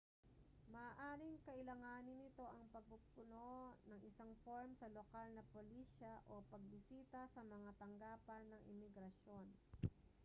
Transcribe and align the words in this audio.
maaaring 0.73 1.37
kailanganin 1.47 2.17
nito 2.25 2.41
ang 2.49 2.63
pagpupuno 2.75 3.49
ng 3.87 3.99
isang 4.09 4.31
form 4.43 4.69
sa 4.79 4.87
lokal 4.97 5.27
na 5.37 5.45
polisya 5.53 6.13
o 6.31 6.41
pagbisita 6.51 7.21
sa 7.33 7.41
mga 7.53 7.69
tanggapan 7.81 8.41
ng 8.49 8.61
imigrasyon 8.73 9.45